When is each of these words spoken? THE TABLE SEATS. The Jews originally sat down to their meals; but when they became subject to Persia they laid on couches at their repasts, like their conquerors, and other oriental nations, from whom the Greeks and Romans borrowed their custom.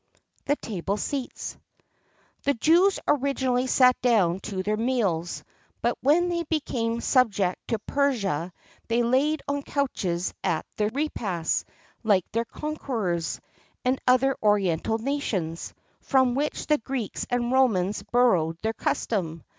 THE 0.47 0.55
TABLE 0.55 0.97
SEATS. 0.97 1.57
The 2.41 2.55
Jews 2.55 2.99
originally 3.07 3.67
sat 3.67 4.01
down 4.01 4.39
to 4.39 4.63
their 4.63 4.75
meals; 4.75 5.43
but 5.79 5.95
when 6.01 6.27
they 6.29 6.41
became 6.41 7.01
subject 7.01 7.67
to 7.67 7.77
Persia 7.77 8.51
they 8.87 9.03
laid 9.03 9.43
on 9.47 9.61
couches 9.61 10.33
at 10.43 10.65
their 10.77 10.89
repasts, 10.89 11.65
like 12.01 12.25
their 12.31 12.45
conquerors, 12.45 13.39
and 13.85 13.99
other 14.07 14.35
oriental 14.41 14.97
nations, 14.97 15.71
from 16.01 16.29
whom 16.33 16.49
the 16.67 16.81
Greeks 16.83 17.27
and 17.29 17.51
Romans 17.51 18.01
borrowed 18.01 18.57
their 18.63 18.73
custom. 18.73 19.43